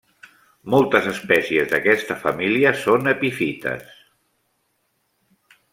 Moltes 0.75 1.09
espècies 1.11 1.69
d'aquesta 1.73 2.17
família 2.23 2.73
són 2.85 3.13
epífites. 3.15 3.99